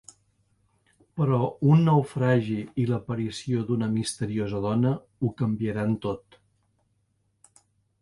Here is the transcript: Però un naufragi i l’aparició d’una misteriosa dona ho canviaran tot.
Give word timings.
Però 1.19 1.37
un 1.73 1.83
naufragi 1.89 2.57
i 2.85 2.87
l’aparició 2.93 3.63
d’una 3.69 3.91
misteriosa 3.99 4.65
dona 4.67 4.97
ho 5.29 5.33
canviaran 5.45 5.97
tot. 6.09 6.43